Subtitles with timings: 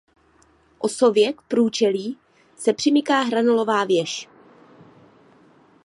[0.77, 2.17] Osově k průčelí
[2.57, 4.29] se přimyká hranolová věž.